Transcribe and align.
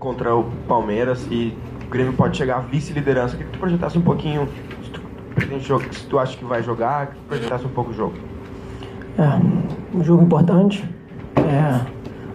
contra 0.00 0.34
o 0.34 0.44
Palmeiras 0.66 1.24
e 1.30 1.54
o 1.86 1.90
Grêmio 1.90 2.14
pode 2.14 2.36
chegar 2.36 2.56
à 2.56 2.60
vice-liderança. 2.60 3.36
Que 3.36 3.44
tu 3.44 3.58
projetasse 3.58 3.96
um 3.98 4.02
pouquinho, 4.02 4.48
se 4.82 4.90
tu, 4.90 5.00
se 5.92 6.06
tu 6.06 6.18
acha 6.18 6.36
que 6.36 6.44
vai 6.44 6.62
jogar, 6.62 7.08
que 7.08 7.14
tu 7.14 7.20
projetasse 7.28 7.64
um 7.66 7.68
pouco 7.68 7.90
o 7.90 7.94
jogo. 7.94 8.14
É, 9.18 9.96
um 9.96 10.02
jogo 10.02 10.24
importante. 10.24 10.82
É, 11.36 11.86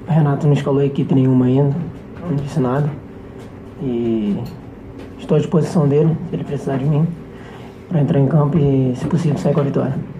o 0.07 0.11
Renato 0.11 0.45
não 0.45 0.53
escalou 0.53 0.83
equipe 0.83 1.13
nenhuma 1.13 1.45
ainda, 1.45 1.75
não 2.21 2.35
disse 2.35 2.59
nada. 2.59 2.89
E 3.81 4.41
estou 5.17 5.35
à 5.35 5.39
disposição 5.39 5.87
dele, 5.87 6.15
se 6.29 6.35
ele 6.35 6.43
precisar 6.43 6.77
de 6.77 6.85
mim, 6.85 7.07
para 7.89 8.01
entrar 8.01 8.19
em 8.19 8.27
campo 8.27 8.57
e, 8.57 8.95
se 8.95 9.05
possível, 9.07 9.37
sair 9.37 9.53
com 9.53 9.61
a 9.61 9.63
vitória. 9.63 10.14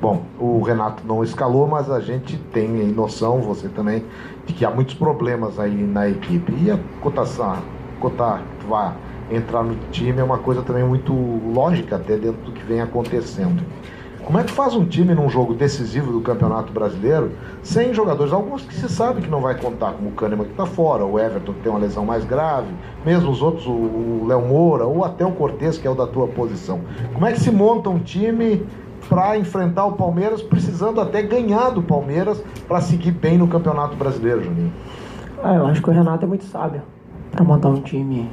Bom, 0.00 0.22
o 0.38 0.62
Renato 0.62 1.02
não 1.04 1.24
escalou, 1.24 1.66
mas 1.66 1.90
a 1.90 1.98
gente 1.98 2.36
tem 2.52 2.68
noção, 2.68 3.40
você 3.40 3.68
também, 3.68 4.04
de 4.46 4.52
que 4.52 4.64
há 4.64 4.70
muitos 4.70 4.94
problemas 4.94 5.58
aí 5.58 5.74
na 5.74 6.08
equipe. 6.08 6.52
E 6.62 6.70
a 6.70 6.78
cotação, 7.00 7.56
cotar 7.98 8.42
que 8.60 8.66
vai 8.66 8.94
entrar 9.30 9.64
no 9.64 9.74
time 9.90 10.20
é 10.20 10.24
uma 10.24 10.38
coisa 10.38 10.62
também 10.62 10.84
muito 10.84 11.12
lógica, 11.12 11.96
até 11.96 12.16
dentro 12.16 12.40
do 12.42 12.52
que 12.52 12.64
vem 12.64 12.80
acontecendo. 12.80 13.62
Como 14.24 14.38
é 14.38 14.44
que 14.44 14.52
faz 14.52 14.74
um 14.74 14.84
time 14.84 15.14
num 15.14 15.28
jogo 15.28 15.54
decisivo 15.54 16.12
do 16.12 16.20
Campeonato 16.20 16.72
Brasileiro 16.72 17.32
sem 17.62 17.94
jogadores? 17.94 18.32
Alguns 18.32 18.62
que 18.62 18.74
se 18.74 18.88
sabe 18.88 19.22
que 19.22 19.28
não 19.28 19.40
vai 19.40 19.58
contar, 19.58 19.92
como 19.92 20.10
o 20.10 20.12
Kahneman 20.12 20.44
que 20.44 20.52
está 20.52 20.66
fora, 20.66 21.04
o 21.04 21.18
Everton 21.18 21.54
que 21.54 21.60
tem 21.60 21.72
uma 21.72 21.80
lesão 21.80 22.04
mais 22.04 22.24
grave, 22.24 22.68
mesmo 23.06 23.30
os 23.30 23.40
outros, 23.40 23.66
o 23.66 24.26
Léo 24.28 24.42
Moura 24.42 24.84
ou 24.84 25.02
até 25.02 25.24
o 25.24 25.32
Cortez 25.32 25.78
que 25.78 25.88
é 25.88 25.90
o 25.90 25.94
da 25.94 26.06
tua 26.06 26.28
posição. 26.28 26.80
Como 27.14 27.24
é 27.24 27.32
que 27.32 27.40
se 27.40 27.50
monta 27.50 27.88
um 27.88 27.98
time 27.98 28.66
para 29.08 29.36
enfrentar 29.38 29.86
o 29.86 29.92
Palmeiras, 29.92 30.42
precisando 30.42 31.00
até 31.00 31.22
ganhar 31.22 31.70
do 31.70 31.82
Palmeiras 31.82 32.42
para 32.66 32.80
seguir 32.80 33.12
bem 33.12 33.38
no 33.38 33.48
Campeonato 33.48 33.96
Brasileiro, 33.96 34.44
Juninho? 34.44 34.72
Ah, 35.42 35.54
eu 35.54 35.66
acho 35.66 35.82
que 35.82 35.88
o 35.88 35.92
Renato 35.92 36.24
é 36.24 36.28
muito 36.28 36.44
sábio 36.44 36.82
para 37.30 37.44
montar 37.44 37.68
um 37.68 37.80
time 37.80 38.28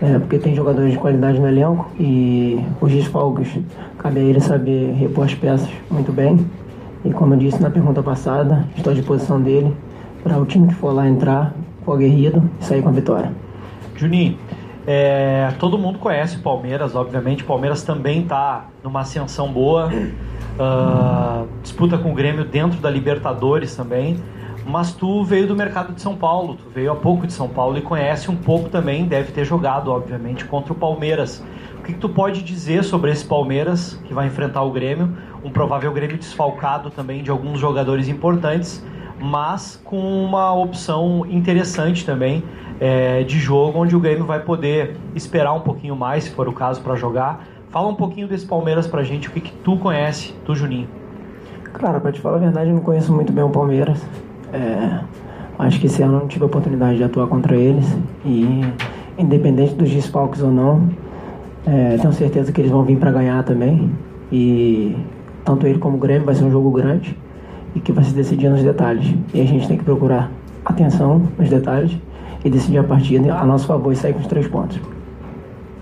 é, 0.00 0.18
porque 0.18 0.38
tem 0.38 0.54
jogadores 0.54 0.92
de 0.92 0.98
qualidade 0.98 1.40
no 1.40 1.48
elenco 1.48 1.90
e 1.98 2.64
os 2.80 2.92
desfalques, 2.92 3.58
cabe 3.98 4.20
a 4.20 4.22
ele 4.22 4.40
saber 4.40 4.92
repor 4.92 5.24
as 5.24 5.34
peças 5.34 5.68
muito 5.90 6.12
bem. 6.12 6.46
E 7.04 7.10
como 7.10 7.34
eu 7.34 7.38
disse 7.38 7.60
na 7.60 7.70
pergunta 7.70 8.02
passada, 8.02 8.64
estou 8.76 8.92
à 8.92 8.94
disposição 8.94 9.40
dele 9.40 9.74
para 10.22 10.38
o 10.38 10.46
time 10.46 10.68
que 10.68 10.74
for 10.74 10.92
lá 10.92 11.08
entrar, 11.08 11.52
for 11.84 11.94
aguerrido 11.94 12.48
e 12.60 12.64
sair 12.64 12.82
com 12.82 12.90
a 12.90 12.92
vitória. 12.92 13.32
Juninho, 13.96 14.36
é, 14.90 15.52
todo 15.58 15.76
mundo 15.76 15.98
conhece 15.98 16.38
o 16.38 16.40
Palmeiras, 16.40 16.94
obviamente. 16.94 17.42
O 17.42 17.46
Palmeiras 17.46 17.82
também 17.82 18.22
está 18.22 18.68
numa 18.82 19.00
ascensão 19.00 19.52
boa. 19.52 19.90
Uh, 20.58 21.46
disputa 21.62 21.98
com 21.98 22.10
o 22.10 22.14
Grêmio 22.14 22.44
dentro 22.44 22.80
da 22.80 22.90
Libertadores 22.90 23.76
também 23.76 24.18
mas 24.68 24.92
tu 24.92 25.24
veio 25.24 25.46
do 25.46 25.56
mercado 25.56 25.94
de 25.94 26.02
São 26.02 26.14
Paulo, 26.14 26.54
tu 26.54 26.68
veio 26.68 26.92
há 26.92 26.94
pouco 26.94 27.26
de 27.26 27.32
São 27.32 27.48
Paulo 27.48 27.78
e 27.78 27.80
conhece 27.80 28.30
um 28.30 28.36
pouco 28.36 28.68
também, 28.68 29.06
deve 29.06 29.32
ter 29.32 29.42
jogado, 29.42 29.90
obviamente, 29.90 30.44
contra 30.44 30.74
o 30.74 30.76
Palmeiras. 30.76 31.42
O 31.78 31.82
que, 31.82 31.94
que, 31.94 31.98
tu 31.98 32.10
pode 32.10 32.42
dizer 32.42 32.84
sobre 32.84 33.10
esse 33.10 33.24
Palmeiras 33.24 33.98
que 34.06 34.12
vai 34.12 34.26
enfrentar 34.26 34.62
o 34.62 34.70
Grêmio? 34.70 35.16
Um 35.42 35.48
provável 35.48 35.90
Grêmio 35.90 36.18
desfalcado 36.18 36.90
também 36.90 37.22
de 37.22 37.30
alguns 37.30 37.58
jogadores 37.58 38.08
importantes, 38.08 38.84
mas 39.18 39.80
com 39.82 40.22
uma 40.22 40.52
opção 40.52 41.24
interessante 41.30 42.04
também 42.04 42.44
é, 42.80 43.22
de 43.22 43.38
jogo, 43.38 43.78
onde 43.78 43.96
o 43.96 44.00
Grêmio 44.00 44.24
vai 44.24 44.40
poder 44.40 44.96
esperar 45.14 45.52
um 45.52 45.60
pouquinho 45.60 45.96
mais, 45.96 46.24
se 46.24 46.30
for 46.30 46.48
o 46.48 46.52
caso, 46.52 46.80
para 46.80 46.94
jogar. 46.96 47.46
Fala 47.70 47.88
um 47.88 47.94
pouquinho 47.94 48.26
desse 48.26 48.46
Palmeiras 48.46 48.86
pra 48.86 49.02
gente, 49.02 49.28
o 49.28 49.30
que, 49.30 49.40
que 49.40 49.52
tu 49.64 49.76
conhece, 49.76 50.34
tu, 50.44 50.54
Juninho. 50.54 50.88
Cara, 51.74 52.00
pra 52.00 52.10
te 52.10 52.20
falar 52.20 52.36
a 52.36 52.40
verdade, 52.40 52.70
eu 52.70 52.74
não 52.74 52.82
conheço 52.82 53.12
muito 53.12 53.32
bem 53.32 53.44
o 53.44 53.50
Palmeiras. 53.50 54.02
É, 54.52 55.00
acho 55.58 55.78
que 55.80 55.86
esse 55.86 56.02
ano 56.02 56.14
eu 56.14 56.20
não 56.20 56.28
tive 56.28 56.44
a 56.44 56.46
oportunidade 56.46 56.96
de 56.96 57.04
atuar 57.04 57.26
contra 57.26 57.56
eles 57.56 57.84
e 58.24 58.62
independente 59.18 59.74
dos 59.74 59.90
desfalques 59.90 60.40
ou 60.40 60.50
não, 60.50 60.88
é, 61.66 61.96
tenho 61.98 62.12
certeza 62.12 62.52
que 62.52 62.60
eles 62.60 62.70
vão 62.70 62.84
vir 62.84 62.96
para 62.96 63.10
ganhar 63.10 63.42
também 63.42 63.90
e 64.30 64.96
tanto 65.44 65.66
ele 65.66 65.78
como 65.78 65.96
o 65.96 66.00
Grêmio 66.00 66.24
vai 66.24 66.34
ser 66.34 66.44
um 66.44 66.50
jogo 66.50 66.70
grande 66.70 67.18
e 67.74 67.80
que 67.80 67.92
vai 67.92 68.04
se 68.04 68.14
decidir 68.14 68.48
nos 68.48 68.62
detalhes 68.62 69.14
e 69.34 69.40
a 69.40 69.44
gente 69.44 69.66
tem 69.66 69.76
que 69.76 69.84
procurar 69.84 70.30
atenção 70.64 71.22
nos 71.36 71.50
detalhes 71.50 71.96
e 72.44 72.50
decidir 72.50 72.78
a 72.78 72.84
partida 72.84 73.34
a 73.34 73.44
nosso 73.44 73.66
favor 73.66 73.92
e 73.92 73.96
sair 73.96 74.12
com 74.12 74.20
os 74.20 74.26
três 74.26 74.46
pontos. 74.46 74.80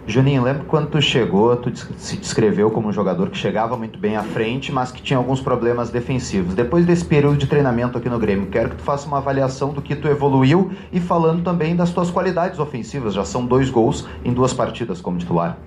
Juninho, 0.09 0.44
lembra 0.44 0.62
quando 0.69 0.89
tu 0.89 1.03
chegou, 1.03 1.56
tu 1.56 1.77
se 1.99 2.17
descreveu 2.17 2.71
como 2.71 2.89
um 2.89 2.93
jogador 2.93 3.28
que 3.28 3.37
chegava 3.37 3.77
muito 3.77 3.99
bem 3.99 4.17
à 4.17 4.22
frente, 4.22 4.71
mas 4.71 4.93
que 4.93 5.03
tinha 5.03 5.16
alguns 5.16 5.41
problemas 5.41 5.91
defensivos. 5.91 6.55
Depois 6.55 6.87
desse 6.87 7.05
período 7.05 7.37
de 7.37 7.49
treinamento 7.49 7.99
aqui 7.99 8.09
no 8.09 8.16
Grêmio, 8.16 8.47
quero 8.47 8.71
que 8.71 8.77
tu 8.77 8.83
faça 8.83 9.09
uma 9.09 9.19
avaliação 9.19 9.71
do 9.71 9.83
que 9.83 9.97
tu 9.97 10.06
evoluiu 10.06 10.71
e 10.93 11.00
falando 11.00 11.43
também 11.43 11.75
das 11.75 11.91
tuas 11.91 12.09
qualidades 12.09 12.61
ofensivas. 12.61 13.15
Já 13.15 13.25
são 13.25 13.45
dois 13.45 13.69
gols 13.69 14.09
em 14.25 14.33
duas 14.33 14.55
partidas 14.55 15.00
como 15.00 15.19
titular. 15.19 15.59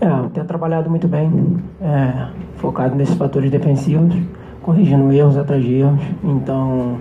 É, 0.00 0.08
eu 0.08 0.30
tenho 0.30 0.46
trabalhado 0.46 0.88
muito 0.88 1.06
bem, 1.06 1.58
é, 1.82 2.28
focado 2.56 2.94
nesses 2.94 3.14
fatores 3.14 3.50
defensivos, 3.50 4.16
corrigindo 4.62 5.12
erros 5.12 5.36
atrás 5.36 5.62
de 5.62 5.74
erros. 5.74 6.00
Então, 6.24 6.96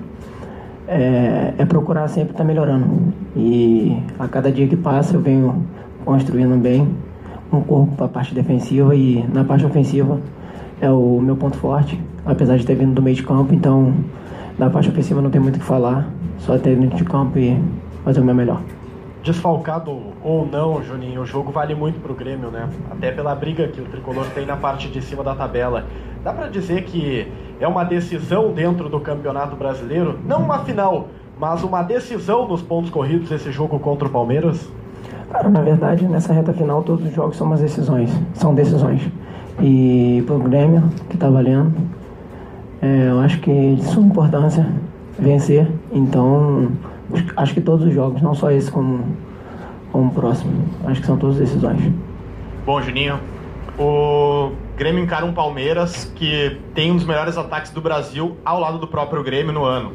é, 0.87 1.53
é 1.57 1.65
procurar 1.65 2.07
sempre 2.07 2.31
estar 2.31 2.43
tá 2.43 2.43
melhorando. 2.43 3.13
E 3.35 3.97
a 4.19 4.27
cada 4.27 4.51
dia 4.51 4.67
que 4.67 4.75
passa 4.75 5.15
eu 5.15 5.21
venho 5.21 5.65
construindo 6.05 6.59
bem 6.59 6.87
um 7.51 7.61
corpo 7.61 7.95
para 7.95 8.05
a 8.07 8.09
parte 8.09 8.33
defensiva 8.33 8.95
e 8.95 9.23
na 9.33 9.43
parte 9.43 9.65
ofensiva 9.65 10.19
é 10.81 10.89
o 10.89 11.19
meu 11.21 11.35
ponto 11.35 11.57
forte, 11.57 11.99
apesar 12.25 12.57
de 12.57 12.65
ter 12.65 12.75
vindo 12.75 12.93
do 12.93 13.01
meio 13.01 13.15
de 13.15 13.23
campo, 13.23 13.53
então 13.53 13.93
na 14.57 14.69
parte 14.69 14.89
ofensiva 14.89 15.21
não 15.21 15.29
tem 15.29 15.39
muito 15.39 15.55
o 15.55 15.59
que 15.59 15.65
falar, 15.65 16.09
só 16.39 16.57
ter 16.57 16.75
dentro 16.75 16.97
de 16.97 17.03
campo 17.05 17.39
e 17.39 17.57
fazer 18.03 18.19
o 18.19 18.23
meu 18.23 18.35
melhor. 18.35 18.61
Desfalcado 19.23 19.97
ou 20.21 20.45
não, 20.45 20.83
Juninho, 20.83 21.21
o 21.21 21.25
jogo 21.25 21.51
vale 21.51 21.73
muito 21.73 22.01
pro 22.01 22.13
Grêmio, 22.13 22.51
né? 22.51 22.67
Até 22.91 23.09
pela 23.09 23.33
briga 23.33 23.69
que 23.69 23.79
o 23.79 23.85
tricolor 23.85 24.25
tem 24.35 24.45
na 24.45 24.57
parte 24.57 24.89
de 24.89 25.01
cima 25.01 25.23
da 25.23 25.33
tabela. 25.33 25.85
Dá 26.21 26.33
para 26.33 26.49
dizer 26.49 26.83
que 26.83 27.25
é 27.63 27.67
uma 27.67 27.85
decisão 27.85 28.51
dentro 28.51 28.89
do 28.89 28.99
Campeonato 28.99 29.55
Brasileiro, 29.55 30.19
não 30.25 30.39
uma 30.39 30.59
final, 30.59 31.07
mas 31.39 31.63
uma 31.63 31.81
decisão 31.81 32.45
nos 32.45 32.61
pontos 32.61 32.89
corridos 32.89 33.31
esse 33.31 33.53
jogo 33.53 33.79
contra 33.79 34.05
o 34.05 34.11
Palmeiras? 34.11 34.69
Cara, 35.31 35.49
na 35.49 35.61
verdade, 35.61 36.05
nessa 36.05 36.33
reta 36.33 36.51
final, 36.51 36.83
todos 36.83 37.05
os 37.05 37.13
jogos 37.13 37.37
são 37.37 37.47
umas 37.47 37.61
decisões. 37.61 38.11
São 38.33 38.53
decisões. 38.53 39.01
E 39.61 40.21
pro 40.27 40.39
Grêmio, 40.39 40.83
que 41.09 41.15
tá 41.15 41.29
valendo, 41.29 41.73
é, 42.81 43.07
eu 43.09 43.21
acho 43.21 43.39
que 43.39 43.75
de 43.75 43.83
suma 43.85 44.07
importância 44.07 44.67
vencer. 45.17 45.65
Então, 45.93 46.67
acho 47.37 47.53
que 47.53 47.61
todos 47.61 47.87
os 47.87 47.93
jogos, 47.93 48.21
não 48.21 48.35
só 48.35 48.51
esse 48.51 48.69
como, 48.69 49.05
como 49.89 50.09
o 50.09 50.13
próximo. 50.13 50.51
Acho 50.85 50.99
que 50.99 51.07
são 51.07 51.15
todas 51.15 51.37
decisões. 51.37 51.79
Bom, 52.65 52.81
Juninho, 52.81 53.19
o 53.77 54.51
Grêmio 54.77 55.03
encara 55.03 55.25
um 55.25 55.33
Palmeiras 55.33 56.11
que 56.15 56.57
tem 56.73 56.91
um 56.91 56.95
dos 56.95 57.05
melhores 57.05 57.37
ataques 57.37 57.71
do 57.71 57.81
Brasil 57.81 58.37
ao 58.45 58.59
lado 58.59 58.77
do 58.77 58.87
próprio 58.87 59.23
Grêmio 59.23 59.51
no 59.51 59.63
ano. 59.63 59.93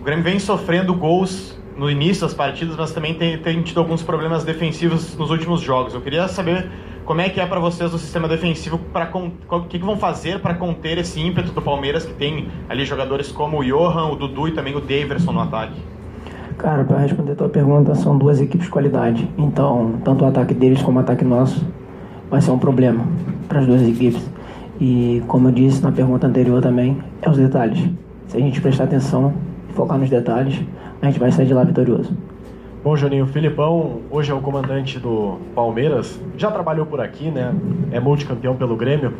O 0.00 0.04
Grêmio 0.04 0.24
vem 0.24 0.38
sofrendo 0.38 0.94
gols 0.94 1.58
no 1.76 1.90
início 1.90 2.22
das 2.22 2.34
partidas, 2.34 2.76
mas 2.76 2.92
também 2.92 3.14
tem, 3.14 3.36
tem 3.38 3.62
tido 3.62 3.78
alguns 3.80 4.02
problemas 4.02 4.44
defensivos 4.44 5.16
nos 5.16 5.30
últimos 5.30 5.60
jogos. 5.60 5.92
Eu 5.92 6.00
queria 6.00 6.26
saber 6.28 6.70
como 7.04 7.20
é 7.20 7.28
que 7.28 7.40
é 7.40 7.46
para 7.46 7.60
vocês 7.60 7.92
o 7.92 7.98
sistema 7.98 8.26
defensivo, 8.26 8.78
para 8.78 9.10
o 9.14 9.60
que, 9.62 9.78
que, 9.78 9.84
vão 9.84 9.96
fazer 9.96 10.40
para 10.40 10.54
conter 10.54 10.98
esse 10.98 11.20
ímpeto 11.20 11.52
do 11.52 11.62
Palmeiras, 11.62 12.04
que 12.04 12.14
tem 12.14 12.48
ali 12.68 12.84
jogadores 12.84 13.30
como 13.30 13.60
o 13.60 13.64
Johan, 13.64 14.06
o 14.06 14.16
Dudu 14.16 14.48
e 14.48 14.52
também 14.52 14.74
o 14.74 14.80
Daverson 14.80 15.32
no 15.32 15.40
ataque? 15.40 15.80
Cara, 16.58 16.84
para 16.84 16.98
responder 16.98 17.32
a 17.32 17.36
tua 17.36 17.48
pergunta, 17.48 17.94
são 17.94 18.16
duas 18.16 18.40
equipes 18.40 18.66
de 18.66 18.72
qualidade. 18.72 19.30
Então, 19.36 20.00
tanto 20.02 20.24
o 20.24 20.28
ataque 20.28 20.54
deles 20.54 20.82
como 20.82 20.98
o 20.98 21.02
ataque 21.02 21.24
nosso 21.24 21.64
vai 22.30 22.40
ser 22.40 22.50
um 22.50 22.58
problema 22.58 23.04
para 23.48 23.60
as 23.60 23.66
duas 23.66 23.82
equipes. 23.82 24.22
E, 24.80 25.22
como 25.26 25.48
eu 25.48 25.52
disse 25.52 25.82
na 25.82 25.90
pergunta 25.90 26.26
anterior 26.26 26.60
também, 26.60 26.98
é 27.22 27.30
os 27.30 27.36
detalhes. 27.36 27.82
Se 28.28 28.36
a 28.36 28.40
gente 28.40 28.60
prestar 28.60 28.84
atenção, 28.84 29.32
focar 29.74 29.98
nos 29.98 30.10
detalhes, 30.10 30.60
a 31.00 31.06
gente 31.06 31.18
vai 31.18 31.30
sair 31.32 31.46
de 31.46 31.54
lá 31.54 31.64
vitorioso. 31.64 32.12
Bom, 32.82 32.96
Juninho, 32.96 33.26
Filipão 33.26 34.00
hoje 34.10 34.30
é 34.30 34.34
o 34.34 34.40
comandante 34.40 34.98
do 34.98 35.38
Palmeiras, 35.54 36.20
já 36.36 36.50
trabalhou 36.50 36.86
por 36.86 37.00
aqui, 37.00 37.30
né? 37.30 37.52
É 37.90 37.98
multicampeão 37.98 38.54
pelo 38.54 38.76
Grêmio, 38.76 39.14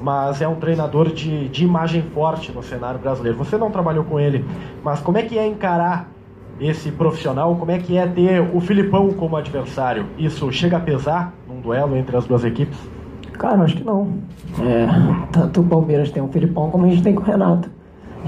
mas 0.00 0.40
é 0.40 0.48
um 0.48 0.54
treinador 0.54 1.12
de, 1.12 1.48
de 1.48 1.64
imagem 1.64 2.02
forte 2.14 2.50
no 2.50 2.62
cenário 2.62 2.98
brasileiro. 2.98 3.36
Você 3.36 3.58
não 3.58 3.70
trabalhou 3.70 4.04
com 4.04 4.18
ele, 4.18 4.44
mas 4.82 5.00
como 5.00 5.18
é 5.18 5.22
que 5.22 5.38
é 5.38 5.46
encarar 5.46 6.08
esse 6.60 6.90
profissional? 6.92 7.56
Como 7.56 7.70
é 7.70 7.78
que 7.78 7.96
é 7.96 8.06
ter 8.06 8.40
o 8.54 8.60
Filipão 8.60 9.10
como 9.12 9.36
adversário? 9.36 10.06
Isso 10.18 10.50
chega 10.52 10.76
a 10.76 10.80
pesar 10.80 11.34
num 11.48 11.60
duelo 11.60 11.96
entre 11.96 12.16
as 12.16 12.26
duas 12.26 12.44
equipes? 12.44 12.78
Cara, 13.32 13.62
acho 13.62 13.76
que 13.76 13.84
não. 13.84 14.18
É, 14.60 14.86
tanto 15.32 15.62
o 15.62 15.64
Palmeiras 15.64 16.10
tem 16.10 16.22
o 16.22 16.28
Filipão 16.28 16.70
como 16.70 16.84
a 16.84 16.88
gente 16.88 17.02
tem 17.02 17.14
com 17.14 17.22
o 17.22 17.24
Renato. 17.24 17.70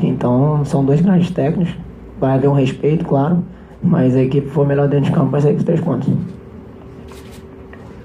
Então, 0.02 0.64
são 0.64 0.84
dois 0.84 1.00
grandes 1.00 1.30
técnicos 1.30 1.76
vai 2.22 2.34
haver 2.36 2.46
um 2.46 2.52
respeito, 2.52 3.04
claro, 3.04 3.42
mas 3.82 4.14
a 4.14 4.22
equipe 4.22 4.48
for 4.48 4.64
melhor 4.64 4.86
dentro 4.86 5.06
de 5.06 5.12
campo 5.12 5.32
vai 5.32 5.40
sair 5.40 5.54
com 5.54 5.58
os 5.58 5.64
três 5.64 5.80
pontos. 5.80 6.08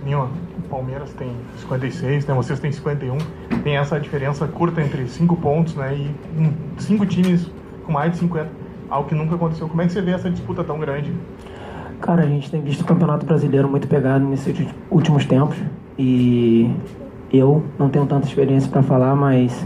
Nima, 0.04 0.28
o 0.58 0.62
Palmeiras 0.70 1.14
tem 1.14 1.30
56, 1.60 2.26
né? 2.26 2.34
Vocês 2.34 2.60
têm 2.60 2.72
51. 2.72 3.16
Tem 3.64 3.78
essa 3.78 4.00
diferença 4.00 4.48
curta 4.48 4.82
entre 4.82 5.08
cinco 5.08 5.36
pontos, 5.36 5.76
né? 5.76 5.96
E 5.96 6.82
cinco 6.82 7.06
times 7.06 7.48
com 7.86 7.92
mais 7.92 8.14
de 8.14 8.18
50, 8.18 8.50
algo 8.90 9.08
que 9.10 9.16
nunca 9.16 9.36
aconteceu. 9.36 9.68
Como 9.68 9.82
é 9.82 9.86
que 9.86 9.94
você 9.94 10.02
vê 10.02 10.12
essa 10.12 10.30
disputa 10.30 10.64
tão 10.64 10.80
grande? 10.80 11.12
Cara, 12.02 12.24
a 12.24 12.28
gente 12.28 12.50
tem 12.52 12.62
visto 12.62 12.82
o 12.82 12.86
Campeonato 12.86 13.26
Brasileiro 13.26 13.68
muito 13.68 13.88
pegado 13.88 14.24
nesses 14.26 14.68
últimos 14.90 15.26
tempos 15.26 15.58
e 15.98 16.70
eu 17.32 17.64
não 17.78 17.90
tenho 17.90 18.06
tanta 18.06 18.28
experiência 18.28 18.70
para 18.70 18.84
falar, 18.84 19.16
mas 19.16 19.66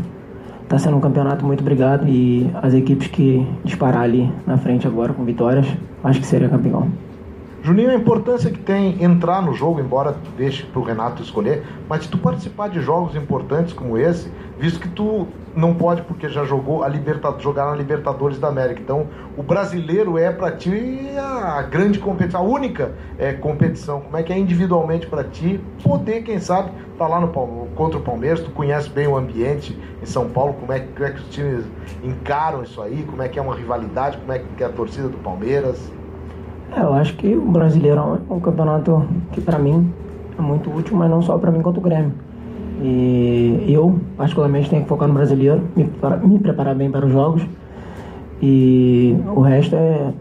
está 0.63 0.77
sendo 0.79 0.95
um 0.95 1.01
campeonato 1.01 1.45
muito 1.45 1.63
brigado 1.63 2.07
e 2.07 2.49
as 2.61 2.73
equipes 2.73 3.07
que 3.07 3.45
disparar 3.65 4.03
ali 4.03 4.31
na 4.47 4.57
frente 4.57 4.87
agora 4.87 5.11
com 5.11 5.25
vitórias, 5.25 5.67
acho 6.03 6.21
que 6.21 6.25
seria 6.25 6.47
campeão. 6.47 6.89
Juninho, 7.63 7.91
a 7.91 7.93
importância 7.93 8.49
que 8.49 8.57
tem 8.57 9.03
entrar 9.03 9.39
no 9.39 9.53
jogo, 9.53 9.79
embora 9.79 10.15
deixe 10.35 10.65
para 10.65 10.79
o 10.79 10.83
Renato 10.83 11.21
escolher, 11.21 11.63
mas 11.87 12.03
se 12.03 12.09
tu 12.09 12.17
participar 12.17 12.69
de 12.69 12.81
jogos 12.81 13.15
importantes 13.15 13.71
como 13.71 13.99
esse, 13.99 14.31
visto 14.57 14.79
que 14.79 14.89
tu 14.89 15.27
não 15.55 15.75
pode 15.75 16.01
porque 16.01 16.27
já 16.27 16.43
jogou 16.43 16.83
a 16.83 16.87
Libertadores, 16.87 17.43
jogar 17.43 17.67
na 17.67 17.75
Libertadores 17.75 18.39
da 18.39 18.47
América. 18.47 18.81
Então, 18.81 19.05
o 19.37 19.43
brasileiro 19.43 20.17
é 20.17 20.31
para 20.31 20.51
ti 20.51 21.11
a 21.15 21.61
grande 21.61 21.99
competição, 21.99 22.41
a 22.41 22.43
única 22.43 22.93
é, 23.19 23.31
competição. 23.33 24.01
Como 24.01 24.17
é 24.17 24.23
que 24.23 24.33
é 24.33 24.39
individualmente 24.39 25.05
para 25.05 25.23
ti 25.23 25.63
poder, 25.83 26.23
quem 26.23 26.39
sabe, 26.39 26.71
estar 26.93 27.05
tá 27.05 27.07
lá 27.07 27.21
no 27.21 27.27
contra 27.75 27.99
o 27.99 28.01
Palmeiras? 28.01 28.39
Tu 28.39 28.49
conhece 28.49 28.89
bem 28.89 29.05
o 29.05 29.15
ambiente 29.15 29.77
em 30.01 30.05
São 30.07 30.27
Paulo, 30.27 30.55
como 30.55 30.73
é, 30.73 30.79
como 30.79 31.05
é 31.05 31.11
que 31.11 31.19
os 31.19 31.29
times 31.29 31.63
encaram 32.03 32.63
isso 32.63 32.81
aí? 32.81 33.05
Como 33.07 33.21
é 33.21 33.29
que 33.29 33.37
é 33.37 33.41
uma 33.41 33.53
rivalidade? 33.53 34.17
Como 34.17 34.31
é 34.31 34.39
que 34.39 34.63
é 34.63 34.65
a 34.65 34.69
torcida 34.69 35.07
do 35.07 35.17
Palmeiras? 35.19 36.00
É, 36.71 36.81
eu 36.81 36.93
acho 36.93 37.15
que 37.15 37.35
o 37.35 37.51
Brasileirão 37.51 38.19
é 38.29 38.33
um 38.33 38.39
campeonato 38.39 39.05
que 39.33 39.41
para 39.41 39.59
mim 39.59 39.91
é 40.37 40.41
muito 40.41 40.73
útil, 40.73 40.95
mas 40.95 41.09
não 41.09 41.21
só 41.21 41.37
para 41.37 41.51
mim 41.51 41.61
quanto 41.61 41.79
o 41.79 41.81
Grêmio. 41.81 42.13
E 42.81 43.65
eu, 43.67 43.99
particularmente, 44.17 44.69
tenho 44.69 44.81
que 44.83 44.87
focar 44.87 45.07
no 45.07 45.13
brasileiro, 45.13 45.61
me, 45.75 45.87
me 46.23 46.39
preparar 46.39 46.73
bem 46.73 46.89
para 46.89 47.05
os 47.05 47.11
jogos. 47.11 47.45
E 48.41 49.15
o 49.35 49.41
resto 49.41 49.75
é, 49.75 50.13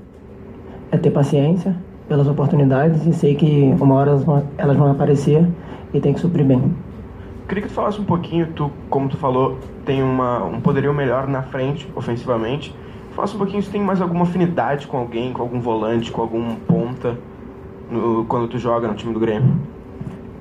é 0.90 0.98
ter 0.98 1.10
paciência 1.10 1.74
pelas 2.06 2.26
oportunidades 2.26 3.06
e 3.06 3.12
sei 3.12 3.34
que 3.34 3.74
uma 3.80 3.94
hora 3.94 4.10
elas 4.10 4.24
vão, 4.24 4.42
elas 4.58 4.76
vão 4.76 4.90
aparecer 4.90 5.46
e 5.94 6.00
tem 6.00 6.12
que 6.12 6.20
suprir 6.20 6.44
bem. 6.44 6.74
Queria 7.48 7.62
que 7.62 7.68
tu 7.68 7.74
falasse 7.74 8.00
um 8.00 8.04
pouquinho, 8.04 8.48
tu, 8.48 8.70
como 8.90 9.08
tu 9.08 9.16
falou, 9.16 9.56
tem 9.86 10.02
uma, 10.02 10.44
um 10.44 10.60
poderio 10.60 10.92
melhor 10.92 11.26
na 11.26 11.42
frente, 11.42 11.88
ofensivamente. 11.96 12.74
Falasse 13.14 13.34
um 13.34 13.38
pouquinho 13.38 13.62
se 13.62 13.70
tem 13.70 13.82
mais 13.82 14.00
alguma 14.00 14.22
afinidade 14.22 14.86
com 14.86 14.96
alguém, 14.96 15.32
com 15.32 15.42
algum 15.42 15.60
volante, 15.60 16.12
com 16.12 16.22
algum 16.22 16.54
ponta, 16.54 17.18
no, 17.90 18.24
quando 18.26 18.48
tu 18.48 18.58
joga 18.58 18.86
no 18.86 18.94
time 18.94 19.12
do 19.12 19.20
Grêmio. 19.20 19.56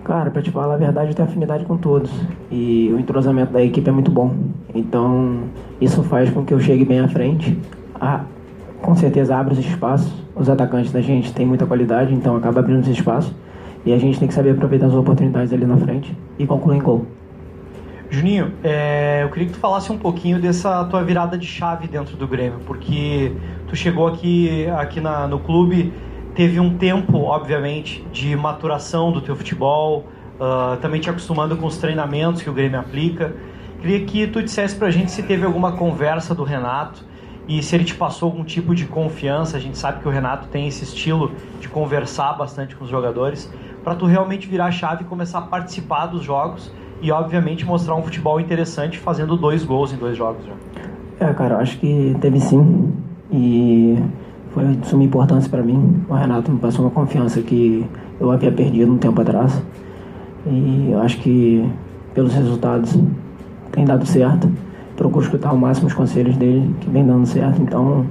Cara, 0.04 0.31
pra 0.31 0.42
te 0.42 0.50
falar 0.50 0.75
a 0.75 0.77
verdade, 0.77 1.12
eu 1.12 1.16
tenho 1.16 1.27
afinidade 1.27 1.66
com 1.66 1.77
todos. 1.77 2.12
E 2.50 2.92
o 2.94 3.00
entrosamento 3.00 3.51
da 3.51 3.63
equipe 3.63 3.88
é 3.88 3.92
muito 3.92 4.10
bom. 4.10 4.33
Então, 4.74 5.44
isso 5.80 6.04
faz 6.04 6.30
com 6.30 6.44
que 6.44 6.54
eu 6.54 6.60
chegue 6.60 6.86
bem 6.86 7.00
à 7.00 7.07
frente. 7.07 7.57
Ah, 8.00 8.24
com 8.81 8.95
certeza 8.95 9.36
abre 9.36 9.54
os 9.54 9.60
espaços. 9.60 10.12
Os 10.36 10.50
atacantes 10.50 10.92
da 10.92 11.01
gente 11.01 11.33
têm 11.33 11.45
muita 11.45 11.66
qualidade, 11.66 12.13
então 12.13 12.36
acaba 12.36 12.60
abrindo 12.60 12.81
os 12.81 12.88
espaços. 12.88 13.33
E 13.86 13.94
a 13.94 13.98
gente 13.98 14.19
tem 14.19 14.27
que 14.27 14.33
saber 14.33 14.51
aproveitar 14.51 14.88
as 14.88 14.94
oportunidades 14.94 15.51
ali 15.54 15.66
na 15.66 15.77
frente 15.77 16.16
e 16.38 16.48
concluir 16.48 16.77
em 16.77 16.81
gol. 16.81 17.06
Juninho, 18.09 18.53
é, 18.63 19.21
eu 19.21 19.29
queria 19.29 19.47
que 19.47 19.53
tu 19.53 19.59
falasse 19.59 19.91
um 19.91 19.97
pouquinho 19.97 20.41
dessa 20.41 20.83
tua 20.85 21.03
virada 21.03 21.38
de 21.38 21.45
chave 21.45 21.88
dentro 21.88 22.17
do 22.17 22.27
Grêmio, 22.27 22.59
porque 22.65 23.31
tu 23.67 23.75
chegou 23.75 24.07
aqui, 24.07 24.67
aqui 24.67 25.00
na, 25.00 25.27
no 25.27 25.39
clube 25.39 25.94
teve 26.33 26.59
um 26.59 26.75
tempo, 26.75 27.19
obviamente, 27.19 28.03
de 28.11 28.35
maturação 28.35 29.11
do 29.11 29.21
teu 29.21 29.35
futebol, 29.35 30.07
uh, 30.39 30.77
também 30.77 31.00
te 31.00 31.07
acostumando 31.07 31.56
com 31.56 31.67
os 31.67 31.77
treinamentos 31.77 32.41
que 32.41 32.50
o 32.50 32.53
Grêmio 32.53 32.79
aplica. 32.79 33.35
Queria 33.79 34.03
que 34.03 34.25
tu 34.25 34.41
dissesse 34.41 34.75
pra 34.75 34.89
gente 34.89 35.11
se 35.11 35.21
teve 35.21 35.45
alguma 35.45 35.73
conversa 35.73 36.33
do 36.33 36.44
Renato 36.44 37.06
e 37.47 37.61
se 37.61 37.75
ele 37.75 37.83
te 37.83 37.94
passou 37.94 38.29
algum 38.29 38.44
tipo 38.44 38.73
de 38.73 38.85
confiança. 38.85 39.56
A 39.56 39.59
gente 39.59 39.77
sabe 39.77 40.01
que 40.01 40.07
o 40.07 40.11
Renato 40.11 40.47
tem 40.47 40.67
esse 40.67 40.83
estilo 40.83 41.31
de 41.59 41.69
conversar 41.69 42.33
bastante 42.33 42.75
com 42.75 42.85
os 42.85 42.89
jogadores, 42.89 43.53
para 43.83 43.94
tu 43.94 44.07
realmente 44.07 44.47
virar 44.47 44.65
a 44.65 44.71
chave 44.71 45.03
e 45.03 45.06
começar 45.06 45.39
a 45.39 45.44
participar 45.44 46.07
dos 46.07 46.23
jogos 46.23 46.71
e, 47.01 47.11
obviamente, 47.11 47.65
mostrar 47.65 47.95
um 47.95 48.01
futebol 48.01 48.39
interessante 48.39 48.97
fazendo 48.97 49.37
dois 49.37 49.63
gols 49.63 49.93
em 49.93 49.97
dois 49.97 50.17
jogos 50.17 50.45
já. 50.45 50.53
É, 51.27 51.33
cara, 51.33 51.57
acho 51.57 51.77
que 51.79 52.15
teve 52.21 52.39
sim. 52.39 52.93
E 53.31 53.97
foi 54.51 54.65
de 54.65 54.87
suma 54.87 55.03
importância 55.03 55.49
para 55.49 55.61
mim. 55.61 56.01
O 56.09 56.13
Renato 56.13 56.51
me 56.51 56.59
passou 56.59 56.85
uma 56.85 56.91
confiança 56.91 57.41
que 57.41 57.85
eu 58.19 58.31
havia 58.31 58.51
perdido 58.51 58.91
um 58.91 58.97
tempo 58.97 59.21
atrás. 59.21 59.61
E 60.45 60.93
acho 61.01 61.19
que 61.19 61.69
pelos 62.13 62.33
resultados 62.33 62.97
tem 63.71 63.85
dado 63.85 64.05
certo. 64.05 64.49
Procuro 64.95 65.23
escutar 65.23 65.49
ao 65.49 65.57
máximo 65.57 65.87
os 65.87 65.93
conselhos 65.93 66.35
dele, 66.37 66.73
que 66.81 66.89
vem 66.89 67.05
dando 67.05 67.25
certo. 67.25 67.61
Então, 67.61 68.05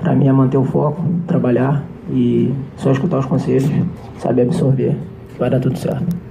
para 0.00 0.14
mim 0.14 0.28
é 0.28 0.32
manter 0.32 0.56
o 0.56 0.64
foco, 0.64 1.02
trabalhar 1.26 1.84
e 2.10 2.52
só 2.76 2.90
escutar 2.90 3.18
os 3.18 3.26
conselhos, 3.26 3.70
saber 4.18 4.42
absorver, 4.42 4.96
vai 5.38 5.50
dar 5.50 5.60
tudo 5.60 5.78
certo. 5.78 6.23